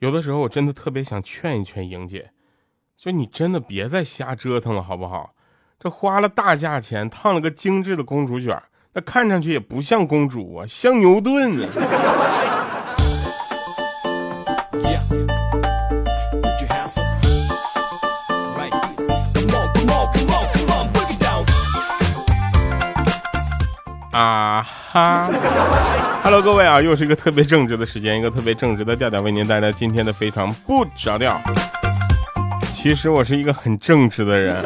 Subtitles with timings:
[0.00, 2.30] 有的时候我真的特别想劝一劝莹姐，
[2.96, 5.34] 就你真的别再瞎折腾了，好不好？
[5.78, 8.60] 这花了大价钱烫了个精致的公主卷，
[8.92, 11.52] 那看上去也不像公主啊，像牛顿
[24.12, 24.18] 啊！
[24.18, 31.38] 啊哈，Hello，各位啊，又是一个特别正直的时间，一个特别正直的调调，为您带来今天的非常不着调。
[32.72, 34.56] 其实我是一个很正直的人。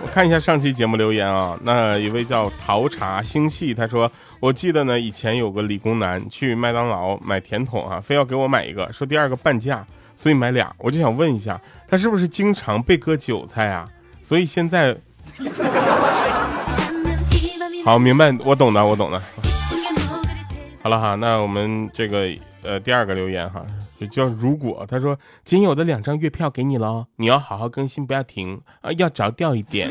[0.00, 4.08] 我看一下上期节目留言啊，那一位叫陶茶星系，他说，
[4.38, 9.84] 我记得呢，以前有个理工男去麦当劳买甜筒啊，非要给我买一个，说第二个半价，
[10.14, 10.72] 所以买俩。
[10.78, 13.88] 我就想问一下，他是不是经常被割韭菜啊？
[14.22, 14.96] 所以现在。
[17.84, 19.20] 好，明白，我懂的，我懂的。
[20.82, 22.28] 好了哈，那我们这个
[22.64, 23.64] 呃第二个留言哈，
[23.96, 29.90] 就叫如果他说仅有的两张月票给你了，你要好好更新，不要停啊，要着调一点。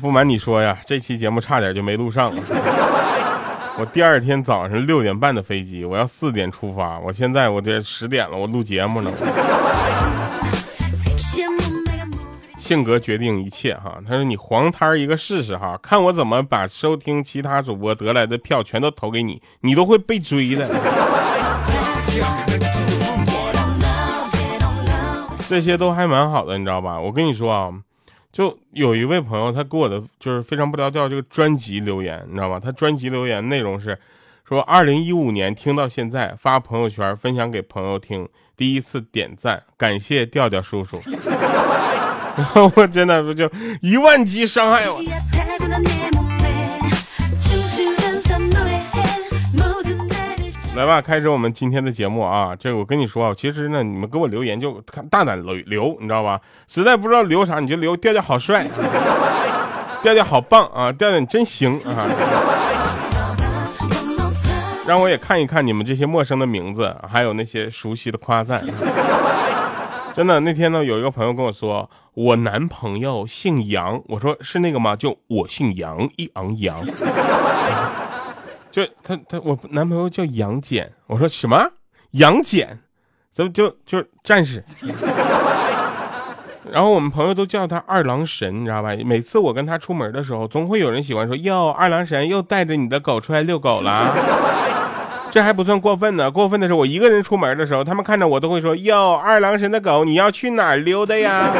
[0.00, 2.42] 不瞒你说呀，这期节目差点就没录上了。
[3.76, 9.10] 我第二天早上六点半的飞机，我要四点出发，我现在我这十点了，我录节目呢。
[12.64, 20.66] 性格决定一切哈，他说你黄摊一个试试哈，看我怎么把收听其他主播得来的票全都投给你，你都会被追的。
[25.46, 26.98] 这些都还蛮好的，你知道吧？
[26.98, 27.70] 我跟你说啊，
[28.32, 32.58] 就有一位朋友他给我的就是非常不着调这个专辑留言，你知道吗？
[32.58, 33.98] 他专辑留言内容是
[34.48, 40.98] 说，二零一五年听到现在，发朋友圈分享给朋友听，第一次点赞，感谢调调叔叔。
[42.76, 45.00] 我真的不就一万级伤害我。
[50.76, 52.50] 来吧，开始我们今天的节目啊！
[52.58, 56.40] 这个我跟你说，其实呢，你们给我留言就大胆留留，你知道吧？
[56.66, 58.66] 实在不知道留啥，你就留调调好帅，
[60.02, 62.04] 调调好棒啊，调调你真行啊！
[64.84, 68.60] 让我也看一看你们这些陌生的名字，还有那些熟悉的夸赞。
[70.16, 71.90] 真的，那天呢，有一个朋友跟我说。
[72.14, 74.94] 我男朋友姓杨，我说是那个吗？
[74.94, 76.80] 就我姓杨，一昂杨。
[78.70, 81.68] 就他他我男朋友叫杨戬，我说什么
[82.12, 82.78] 杨戬？
[83.32, 84.62] 怎么就就是战士？
[86.70, 88.90] 然后我们朋友都叫他二郎神，你知道吧？
[89.04, 94.14] 每次我跟他出门的时候，总会有人喜欢说哟，二郎神又带着你的狗出来遛狗了。
[95.34, 101.50] 这还不算过分呢，过分的是我一个人出门的时候，他们看着我都会说：“哟，二郎神的狗，你要去哪儿溜达呀？”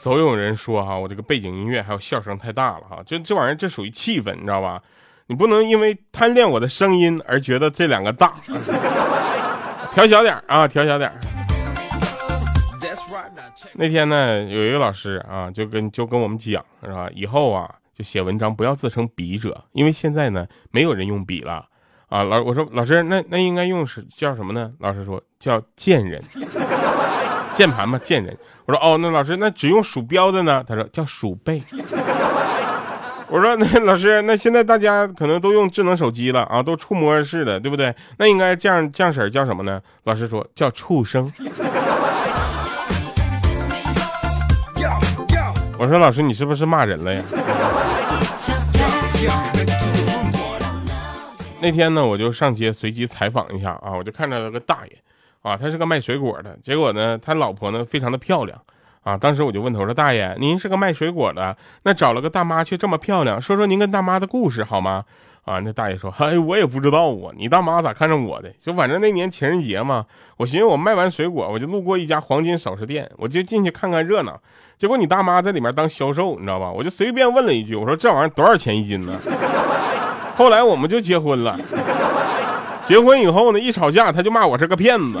[0.00, 4.80] 总有人说哈，我这个背景音乐还有笑声太大了哈，就这玩意儿这属于气氛，你知道吧？
[5.26, 8.32] 你不能因为贪恋我的声音而觉得这两个大，
[9.92, 11.12] 调小点啊，调小点。
[13.74, 17.10] 那天呢，有一个老师啊，就跟就跟我们讲是吧？
[17.14, 17.70] 以后啊。
[17.96, 21.64] 就写文章不要自称笔者，因为现在呢没有人用笔了
[22.08, 22.24] 啊。
[22.24, 24.72] 老我说老师，那那应该用是叫什么呢？
[24.80, 26.20] 老师说叫贱人，
[27.54, 28.36] 键盘嘛，贱人。
[28.66, 30.64] 我说哦，那老师那只用鼠标的呢？
[30.66, 31.62] 他说叫鼠辈。
[33.28, 37.94] 我说那老师，那现在大家可能都用智能手机了啊，都触摸式的，对不对？
[38.18, 39.80] 那应该降降婶叫什么呢？
[40.04, 41.24] 老师说叫畜生。
[45.76, 47.22] 我说老师，你是不是骂人了呀？
[51.60, 54.98] 那天呢，我就上街随机采访一下啊，我就看到了个大爷
[55.42, 56.56] 啊，他是个卖水果的。
[56.62, 58.60] 结果呢，他老婆呢非常的漂亮
[59.02, 59.16] 啊。
[59.16, 65.04] 当时我就问他，我说大爷，您是个卖水果的，那找了个大妈却这么漂亮，说说您跟大妈的故事好吗？
[65.44, 68.50] 啊，那大爷说， 哎，我也不知道啊，你大妈咋看上我的？
[68.58, 70.06] 就反正那年情人节嘛，
[70.38, 74.40] 我寻思我卖完水果，我就路过一家黄金首饰店，我就进去看看热闹。
[74.76, 76.70] 结果你大妈在里面当销售，你知道吧？
[76.70, 79.18] 我就随便问了一句，我说这玩意儿多少钱一斤呢？
[80.36, 81.58] 后来我们就结婚了。
[82.82, 85.20] 结婚以后呢，一吵架他就骂我是个骗子。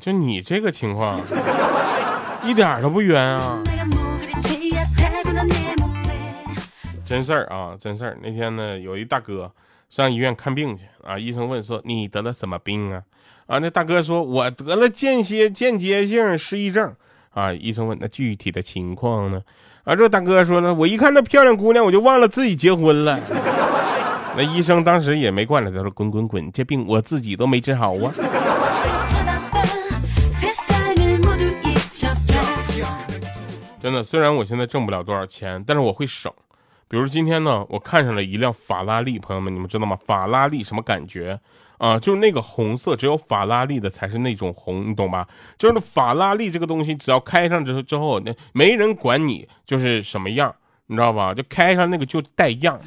[0.00, 1.20] 就你这个情况，
[2.42, 3.62] 一点都不冤啊。
[7.04, 8.16] 真事儿啊，真事儿。
[8.22, 9.50] 那天呢，有一大哥
[9.88, 13.02] 上医院看病去啊，医生问说：“你得了什么病啊？”
[13.46, 16.94] 啊，那大哥说：“我得了间歇间接性失忆症。”
[17.34, 19.42] 啊，医生问：“那具体的情况呢？”
[19.84, 23.18] 啊，这大哥说了：“我一看那漂亮姑娘，我就忘了自己结婚了。”
[24.36, 28.12] 那医生当时也没惯着他，说滚滚滚，这病我自己都没治好啊。
[33.80, 36.30] 真的，虽然我现在挣不了多少钱，但是我会省。
[36.86, 39.96] 比如今天呢，我看上了一辆法拉利，朋友们，你们知道吗？
[40.06, 41.38] 法拉利什么感觉
[41.78, 41.98] 啊？
[41.98, 45.26] 就是那个红色，只有法拉利的才是那种红，你懂吧？
[45.56, 50.54] 就是法拉利这个东西，只要开上之后之后，那没人管你就是什么样，
[50.86, 51.32] 你知道吧？
[51.32, 52.78] 就开上那个就带样。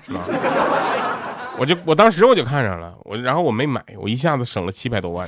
[1.57, 5.27] 我就我当时我就看上了，我然后我没买，我一下子省了七百多万。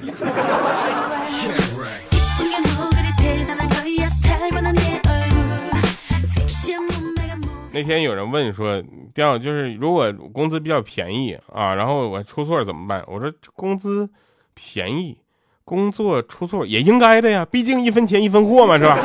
[7.75, 8.81] 那天有人问说，
[9.13, 13.03] 调就是如果工资比较便宜啊，然后我出错怎么办？
[13.05, 14.09] 我说工资
[14.53, 15.17] 便宜，
[15.65, 18.97] 工作出错也应该的呀，毕竟一分钱一分货嘛，是吧？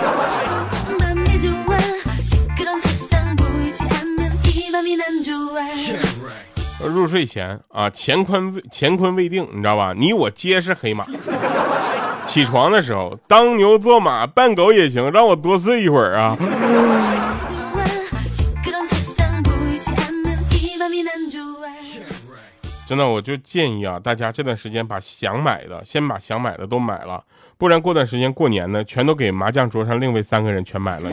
[6.86, 9.92] 入睡前啊，乾坤未乾坤未定，你知道吧？
[9.96, 11.04] 你我皆是黑马。
[12.24, 16.36] 起床的时候，当牛做马，扮狗也行，让我多睡一会儿啊。
[22.90, 27.22] 真的，我就建议啊，大家这段时间把想买的先把想买的都买了，
[27.56, 31.12] 不然过段时间过年呢，全都给麻将桌上另外三个人全买了。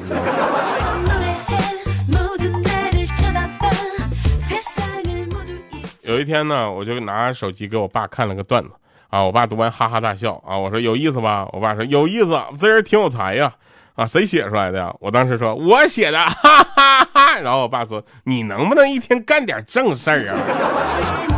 [6.07, 8.71] 有一天呢，我就拿手机给我爸看了个段子
[9.09, 11.47] 啊，我爸读完哈哈大笑啊，我说有意思吧？
[11.53, 13.53] 我爸说有意思，这人挺有才呀
[13.93, 14.91] 啊，谁写出来的呀？
[14.99, 17.39] 我当时说我写的，哈哈哈。
[17.39, 21.36] 然后我爸说你能不能一天干点正事儿啊？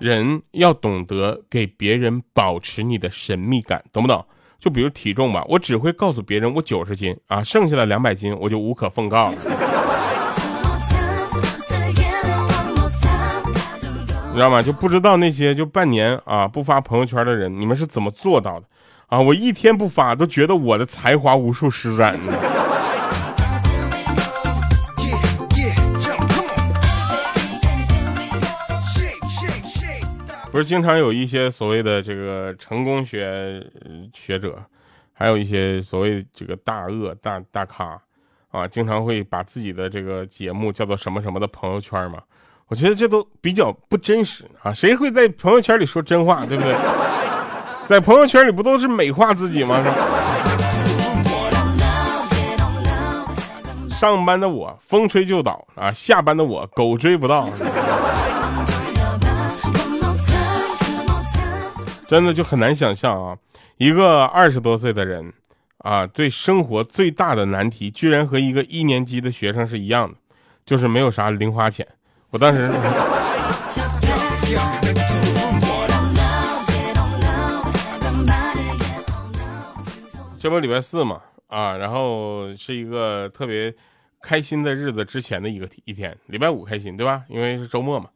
[0.00, 4.24] 人要懂得给别人保持你的神秘感，懂不懂？
[4.58, 9.34] 就比如体重吧，我只会告诉别人我九十斤啊，剩下的两百斤我就无可奉告了。
[14.28, 14.62] 你知道吗？
[14.62, 18.66] 就不知道那些就半年啊不发朋友圈的人，你们是怎么做到的
[19.06, 19.20] 啊？
[19.20, 22.18] 我一天不发都觉得我的才华无处施展
[30.52, 33.64] 不是经常有一些所谓的这个成功学
[34.12, 34.60] 学者，
[35.12, 37.96] 还有一些所谓这个大鳄大大咖
[38.50, 42.20] 啊，经常会把自己的这个节目叫做什么什么的朋友圈嘛？
[42.66, 44.72] 我觉得这都比较不真实啊！
[44.72, 46.74] 谁会在朋友圈里说真话，对不对？
[47.86, 49.80] 在朋友圈里不都是美化自己吗？
[53.90, 57.48] 上班的我风吹就倒啊，下班的我狗追不到。
[62.10, 63.38] 真的就很难想象啊，
[63.76, 65.32] 一个二十多岁的人
[65.78, 70.18] 啊，对生活最大的难题，居然和一个一年级的学生是一样的，
[70.66, 71.86] 就是没有啥零花钱。
[72.30, 72.68] 我当时，
[80.36, 83.72] 这不礼拜四嘛啊，然后是一个特别
[84.20, 87.22] 开心的日子之前的一个一天，礼拜五开心对吧？
[87.28, 88.10] 因为是周末嘛，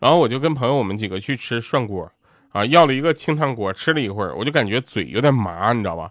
[0.00, 2.12] 然后我就跟朋友我们几个去吃涮锅。
[2.52, 6.10] 啊，要了一个清汤锅，吃了一会儿，我就感觉嘴有点麻，你知道吧？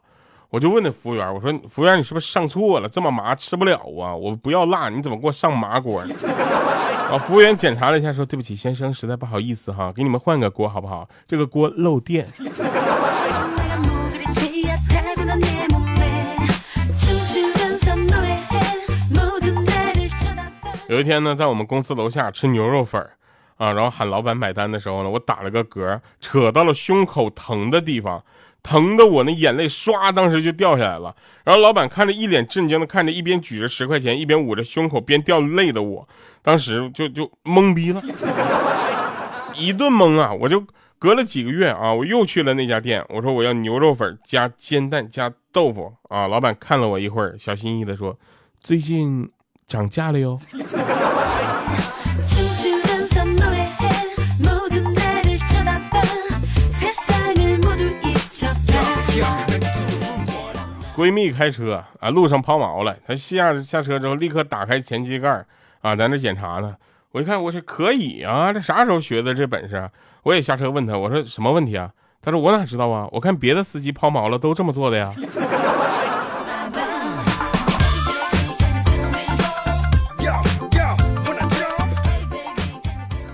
[0.49, 2.87] 我就问那服务员，我说：“服务员，你是不是上错了？
[2.87, 4.15] 这么麻吃不了啊！
[4.15, 6.15] 我不要辣，你怎么给我上麻锅呢？”
[7.11, 11.05] 啊，服务员检查了一下，说：“对不起，先生，实在不好意思哈，给你们换个锅好不好？
[11.27, 12.25] 这个锅漏电。
[20.87, 23.11] ”有一天呢，在我们公司楼下吃牛肉粉儿。
[23.57, 28.23] 啊，然后喊老板买单的时候呢，我打了个嗝，扯到了胸口疼的地方，
[28.63, 31.15] 疼的我那眼泪唰，当时就掉下来了。
[31.43, 36.07] 然后老板看着一脸震惊的看着一边举着十块钱，一边捂着胸口边掉泪的我，
[36.41, 38.01] 当时就就懵逼了，
[39.55, 40.31] 一顿懵啊！
[40.31, 40.63] 我就
[40.99, 46.27] 隔了几个月啊，我又去了那家店，我说我要牛肉粉加煎蛋加豆腐啊。
[46.27, 48.17] 老板看了我一会儿，小心翼翼的说
[48.61, 49.31] ：“最近
[49.65, 50.37] 涨价了哟。”
[60.97, 62.97] 闺蜜开车啊，路上抛锚了。
[63.05, 65.45] 她下下车之后，立刻打开前机盖
[65.81, 66.75] 啊，在那检查呢。
[67.11, 69.87] 我一看，我说，可以啊，这啥时候学的这本事？
[70.23, 71.91] 我也下车问她，我说什么问题啊？
[72.19, 73.07] 她说我哪知道啊？
[73.11, 75.07] 我看别的司机抛锚了都这么做的呀。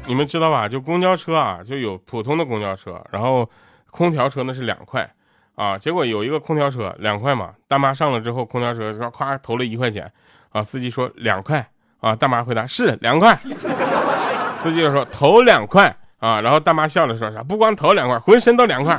[0.06, 0.68] 你们知道吧？
[0.68, 3.50] 就公交车啊，就有普通的公交车，然后
[3.90, 5.10] 空调车那是两块。
[5.56, 10.12] 啊，结果有一个空调车两块嘛，大妈上了之后，空调车说咵投了一块钱，
[10.52, 11.66] 啊，司机说两块，
[12.00, 13.38] 啊，大妈回答是两块，
[14.58, 18.98] 司机就说投两块，啊，然后大妈笑了说啥，不光投两块，浑身都凉快。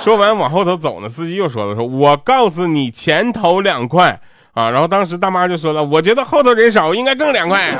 [0.00, 4.20] 说完往后头走呢，司机又说了说，我告诉你前头两块，
[4.52, 7.74] 啊，然后当时大妈就说了，我觉得后头人少，应该更凉快。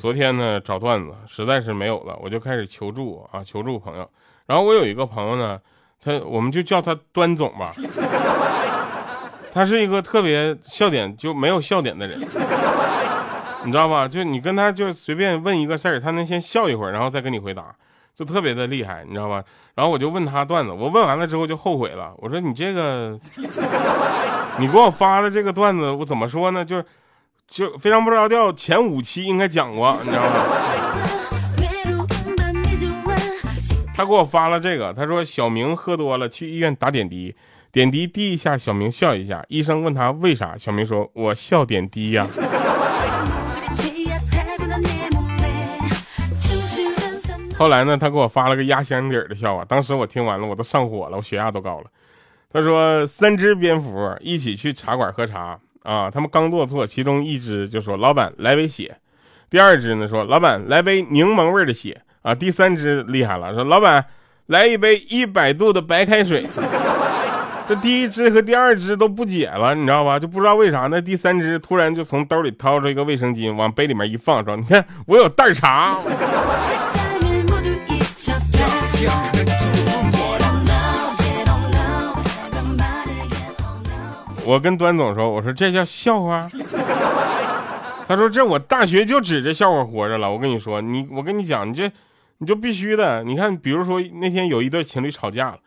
[0.00, 4.10] 昨天呢找段子实在是没有了，我就开始求助啊，求助朋友。
[4.46, 5.60] 然后我有一个朋友呢，
[6.02, 7.70] 他我们就叫他端总吧。
[9.52, 12.18] 他是一个特别笑点就没有笑点的人，
[13.64, 14.08] 你知道吧？
[14.08, 17.74] 就你跟他就随便问一个事儿，他能先笑一会儿，然后再跟你回答，
[18.16, 19.44] 就特别的厉害，你知道吧？
[19.74, 23.18] 然后我就问他段子，我问完了之后就后悔了，我说你这个，
[24.58, 26.64] 你给我发的这个段子，我怎么说呢？
[26.64, 26.84] 就是。
[27.50, 30.30] 就非常不着调，前五期应该讲过， 你知道吗？
[33.92, 37.34] 他给我发了这个，他说小明喝多了去医院打点滴，
[37.72, 39.44] 点滴滴一下，小明笑一下。
[39.48, 42.24] 医生问他为啥，小明说：“我笑点滴呀。
[47.58, 51.86] ”后来呢，他给我发了个压箱底儿的笑话，当时我听完了，我都上火了，我血压都高了。
[52.52, 55.58] 他说三只蝙蝠一起去茶馆喝茶。
[55.82, 58.96] 啊，他们刚落座，其中一只就说：“老板，来杯血。”
[59.48, 64.04] 第二只呢说：“老板，来杯柠檬味的血。”啊，第三只厉害了，说：“老板，
[64.46, 66.46] 来一杯一百度的白开水。
[67.66, 70.18] ”这第一只和第二只都不解了，你知道吧？
[70.18, 75.96] 就不知道为啥，那第三只突然就从兜里掏出一个卫生巾，往杯里面一放，说：“你看，我有袋茶。
[84.50, 86.44] ”我跟端总说：“我说这叫笑话。
[88.08, 91.88] ”他说：“这我大学就指着笑话活着了。”我跟你说，你我跟你讲，你这
[92.38, 93.22] 你就必须的。
[93.22, 95.58] 你看，比如说那天有一对情侣吵架了，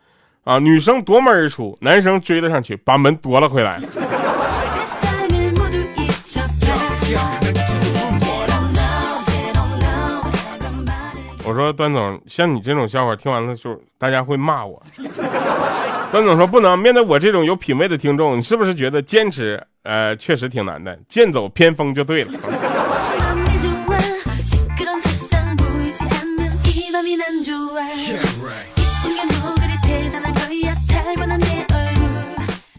[0.44, 3.80] 啊，女生夺门而出，男生追了上去，把门夺了回来。
[11.46, 14.82] 我说端总，像你这种笑话听完了就，大家会骂我。
[16.14, 20.96] 段总说不能面对我这种有品位的听众，你是不是觉得坚持呃确实挺难的？
[21.08, 22.30] 剑走偏锋就对了。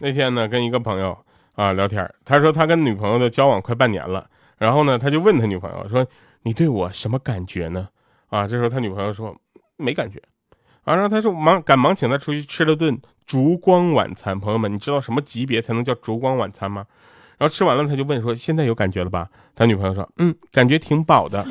[0.00, 1.14] 那天呢，跟一个朋友
[1.56, 4.26] 啊聊天，他说他跟女朋友的交往快半年了，
[4.56, 6.06] 然后呢，他就问他女朋友说
[6.42, 7.86] ：“你对我什么感觉呢？”
[8.32, 9.36] 啊，这时候他女朋友说
[9.76, 10.18] ：“没感觉。”
[10.84, 12.98] 啊，然后他说忙赶忙请他出去吃了顿。
[13.26, 16.86] 烛光晚餐，朋友们，你知道什么级别才能叫烛光晚餐吗？
[17.38, 21.44] 然后吃完了，他就问说：“现在有感觉了吧？”他女朋友说：“嗯，感觉挺饱的。”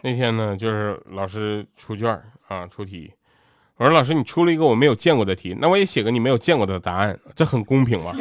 [0.00, 2.08] 那天呢，就是老师出卷
[2.46, 3.12] 啊，出题。
[3.78, 8.12] 我说老师，你出了一个我没有见过的题，那我也写个你没有见过的答案，这很公平吗？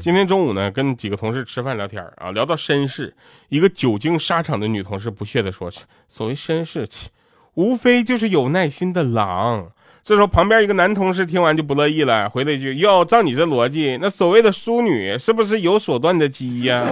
[0.00, 3.14] 今天中午呢，跟几个同事吃饭聊天啊，聊到绅士，
[3.50, 5.70] 一个久经沙场的女同事不屑地说
[6.08, 6.88] ：“所谓绅士，
[7.52, 9.70] 无非就是有耐心的狼。”
[10.02, 16.82] 这时候旁边一个男同事听完就不乐意了，回了一句：“哟，照你这逻辑，那所谓的淑女是不是有所断的鸡呀？”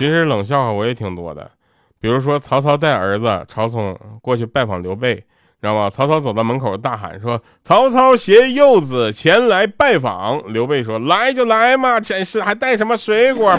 [0.00, 1.50] 其实冷笑话我也挺多的，
[2.00, 5.90] 比如说曹操带儿子曹冲过去拜访刘备，知道吗？
[5.90, 13.54] 曹操走到门口大喊说：“曹操携幼子前来拜访。”刘备说：“来就来嘛，真是还带什么水果？”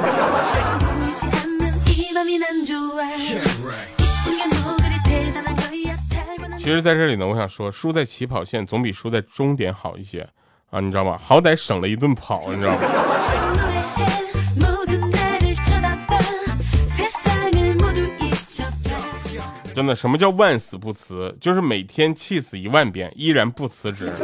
[6.57, 10.27] 其实，在这里呢，我想说，输在起跑线总比输在终点好一些
[10.71, 11.19] 啊，你知道吗？
[11.23, 12.79] 好歹省了一顿跑，你知道吗？
[19.73, 21.35] 真的，什么叫万死不辞？
[21.39, 24.11] 就是每天气死一万遍，依然不辞职。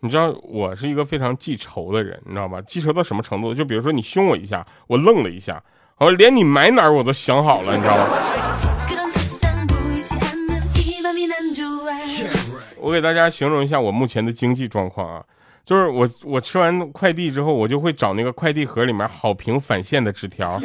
[0.00, 2.60] 你知道我是一个非常记仇的人，你知道吗？
[2.62, 3.52] 记仇到什么程度？
[3.52, 5.60] 就比如说你凶我一下，我愣了一下，
[5.98, 8.04] 我连你埋哪儿我都想好了，你知道吗？
[12.78, 15.24] 我给大家形容一下我目前的经济状况啊，
[15.64, 20.60] 就是我我吃完快递之后，我就会找那个快递盒里面好评返现的纸条。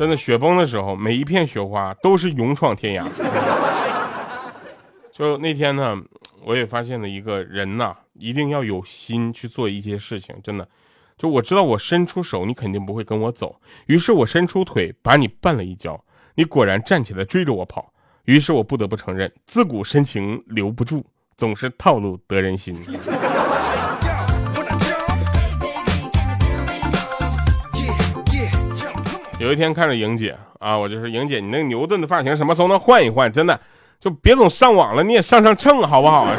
[0.00, 3.06] 真的，雪崩的时候，每一片雪花都是勇闯天涯。
[5.12, 5.94] 就那天呢，
[6.42, 10.34] 我也发现了一个人呐，一定要有心去做一些事情。
[10.42, 10.66] 真的，
[11.18, 13.60] 就我知道我伸出手，你肯定不会跟我走。
[13.88, 16.02] 于是我伸出腿把你绊了一跤，
[16.34, 17.92] 你果然站起来追着我跑。
[18.24, 21.04] 于是我不得不承认，自古深情留不住，
[21.36, 22.74] 总是套路得人心。
[29.40, 33.32] 有一天看着莹姐啊，我就说莹姐，你那个牛顿的发型什么时候能换一换？
[33.32, 33.58] 真的，
[33.98, 36.36] 就别总上网了，你也上上秤好不好啊？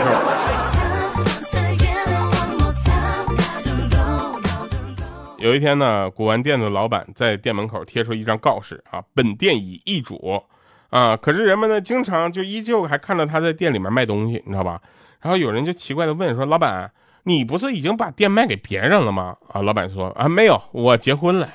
[5.39, 10.43] 有一天呢，古玩店的老板在店门口贴出一张告示啊，本店已易主。
[10.91, 11.17] 啊！
[11.17, 14.79] 可是人们呢，经常就依旧还看到他在店里面卖东西，你知道吧？
[15.21, 16.91] 然后有人就奇怪的问说：“老板，
[17.23, 21.47] 你不是已经把店卖给别人了吗？”啊，老板说：“啊，没有，我结婚了。”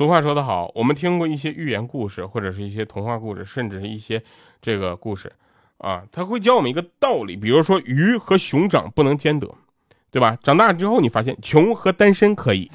[0.00, 4.22] 俗话说得好，我们听过一些寓言故事，或者是一些童话故事，甚至是一些
[4.62, 5.30] 这个故事，
[5.76, 9.46] 啊，他会教我们一个道理，比如说鱼和熊掌不能兼得。
[10.10, 10.38] 对吧？
[10.42, 12.70] 长大之后你发现穷和单身可以。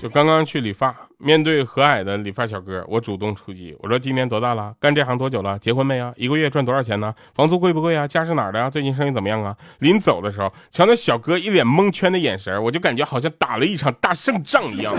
[0.00, 4.74] 就刚刚去理发，面对和蔼的理发小哥，我主动出击，我说今年多大了？
[4.80, 5.58] 干这行多久了？
[5.58, 6.10] 结婚没啊？
[6.16, 7.14] 一个月赚多少钱呢？
[7.34, 8.08] 房租贵不贵啊？
[8.08, 8.70] 家是哪儿的啊？
[8.70, 9.54] 最近生意怎么样啊？
[9.80, 14.94] 临走的时候，瞧那小哥一脸蒙圈的眼神，我就感觉好像打了一场大胜仗一样。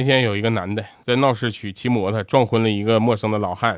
[0.00, 3.74] 那天有一个男的在闹市区骑摩托撞昏了一个陌生的老汉，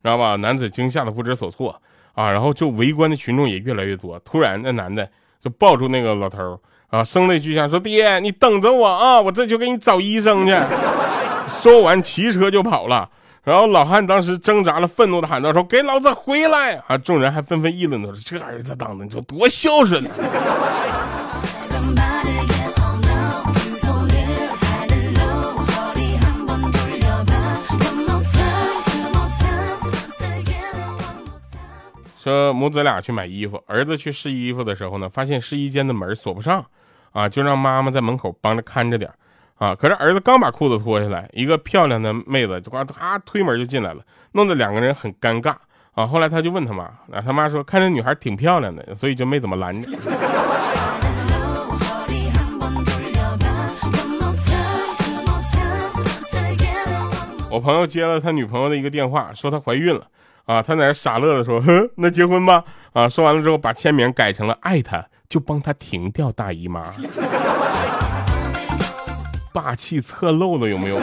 [0.00, 0.36] 知道吧？
[0.36, 1.82] 男子惊吓的不知所措
[2.14, 4.16] 啊，然后就围观的群众也越来越多。
[4.20, 5.08] 突然，那男的
[5.42, 6.56] 就抱住那个老头
[6.88, 10.52] 啊，声泪俱下说：“爹，你等着我啊，我这就给你找医生去。”
[11.60, 13.10] 说完，骑车就跑了。
[13.42, 20.04] 然后老汉当时挣扎了，愤怒的喊道：“说给老子回来！”啊，众人还纷纷议论着：“这儿子当的，你说多孝顺。”
[32.26, 36.66] 说母子俩去买衣服，儿子去试衣服的时候呢，发现试衣间的门锁不上，
[37.12, 39.08] 啊，就让妈妈在门口帮着看着点
[39.58, 39.76] 啊。
[39.76, 45.54] 可是儿子刚把裤子脱下来，一个漂亮的妹子就呱嗒推门就进来了，弄得两个人很尴尬
[45.94, 46.04] 啊。
[46.04, 49.88] 后来他就问他妈，啊，他妈说看那女孩挺漂亮的，所以就没怎么拦着。
[57.48, 60.08] 我朋友接了他女朋友的一个电话，说她怀孕了。
[60.46, 66.84] 啊，他在那傻乐的说：“哼，那结婚吧。”啊，说完了之后，把签名改成了“爱他就帮他停掉大姨妈”，
[69.52, 70.96] 霸气侧漏了有没有？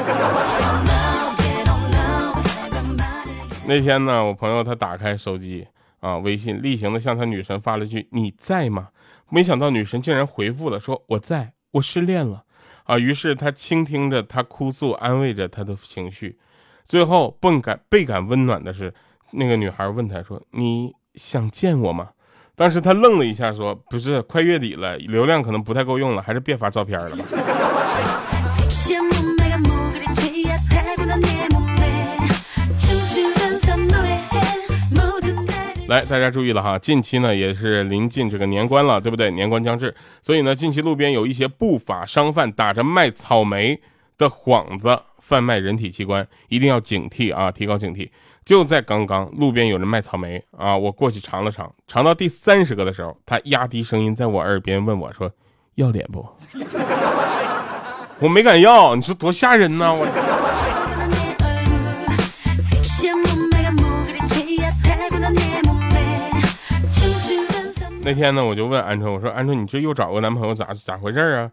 [3.68, 5.68] 那天呢，我朋友他打开手机
[6.00, 8.88] 啊，微信例行的向他女神发了句“你在吗？”
[9.30, 12.44] 没想到女神竟然回复了说：“我在，我失恋了。”
[12.86, 16.40] 啊，于是他倾听着他哭诉，安慰着他的情绪，
[16.86, 18.94] 最后倍感倍感温暖的是。
[19.34, 22.10] 那个女孩问他说：“你想见我吗？”
[22.56, 27.26] 当时他愣了一下，说：“不是，快月底了，流量可能不太够用了，还是别发照片了吧。”
[35.88, 39.30] 来，大家注意了哈，近期呢也是临近这个年关了，对不对？
[39.32, 43.80] 年关将至，所以呢，近期路边有一些不法商贩打着卖草莓
[44.18, 48.10] 的幌子贩卖人体器官，一定要警惕啊，提高警惕。
[48.46, 50.76] 就在刚刚，路边有人卖草莓啊！
[50.76, 55.32] 我过去尝了尝，尝到第三十个的时候，他压低声音在我耳边问我说
[55.76, 56.28] ：“要脸不？”
[58.20, 59.94] 我没敢要，你说多吓人呢！
[59.94, 60.06] 我。
[68.06, 71.50] 那天呢，我就问鹌鹑，我说：“鹌鹑，你这又找个男朋友咋咋回事啊？”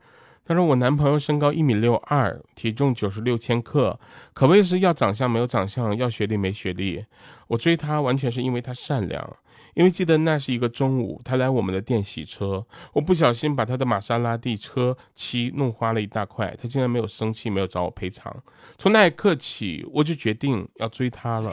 [0.50, 3.96] 他说我男朋友身高一米六二，体重九十六千克，
[4.34, 7.04] 可谓是要长相没有长相，要学历没学历。
[7.46, 9.36] 我追他完全是因为他善良。
[9.74, 18.36] 因为记得那是一个中午，他来我们的店洗车，我不小心把他的玛莎拉蒂车漆弄花了一大块，他竟然没有生气，没有找我赔偿。
[18.76, 21.52] 从那一刻起，我就决定要追他了。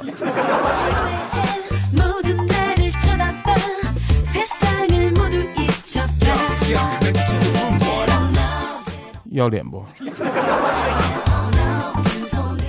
[9.38, 9.84] 要脸不？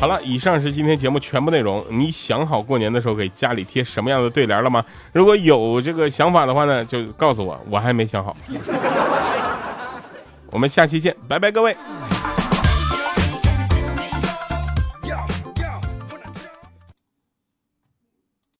[0.00, 1.84] 好了，以上是今天节目全部内容。
[1.90, 4.84] 你想好过年的时候给家里贴什么样的对联了吗？
[5.12, 8.32] 如果有这个想法的话呢，就告诉我，我还没想好。
[10.52, 11.76] 我们下期见，拜拜，各位。